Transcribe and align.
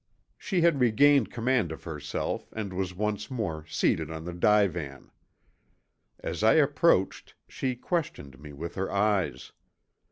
She 0.35 0.61
had 0.61 0.79
regained 0.79 1.29
command 1.31 1.71
of 1.71 1.83
herself 1.83 2.51
and 2.55 2.73
was 2.73 2.95
once 2.95 3.29
more 3.29 3.67
seated 3.67 4.09
on 4.09 4.25
the 4.25 4.33
divan. 4.33 5.11
As 6.19 6.41
I 6.41 6.53
approached 6.53 7.35
she 7.47 7.75
questioned 7.75 8.39
me 8.39 8.51
with 8.51 8.73
her 8.73 8.91
eyes. 8.91 9.51